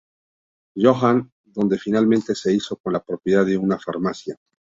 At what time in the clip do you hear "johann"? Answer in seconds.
0.75-1.31